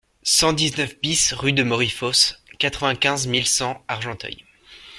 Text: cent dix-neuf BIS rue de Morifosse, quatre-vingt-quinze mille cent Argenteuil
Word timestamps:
cent 0.23 0.51
dix-neuf 0.51 0.99
BIS 0.99 1.31
rue 1.33 1.53
de 1.53 1.61
Morifosse, 1.61 2.39
quatre-vingt-quinze 2.57 3.27
mille 3.27 3.45
cent 3.45 3.85
Argenteuil 3.87 4.43